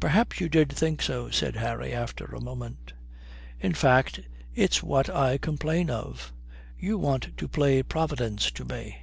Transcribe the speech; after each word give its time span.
"Perhaps 0.00 0.40
you 0.40 0.48
did 0.48 0.72
think 0.72 1.02
so," 1.02 1.28
said 1.28 1.56
Harry 1.56 1.92
after 1.92 2.24
a 2.24 2.40
moment. 2.40 2.94
"In 3.60 3.74
fact 3.74 4.18
it's 4.54 4.82
what 4.82 5.10
I 5.10 5.36
complain 5.36 5.90
of. 5.90 6.32
You 6.78 6.96
want 6.96 7.36
to 7.36 7.48
play 7.48 7.82
Providence 7.82 8.50
to 8.52 8.64
me. 8.64 8.96